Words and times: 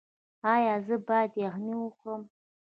ایا 0.53 0.75
زه 0.85 0.95
باید 1.07 1.31
یخني 1.43 1.73
وخورم؟ 1.77 2.23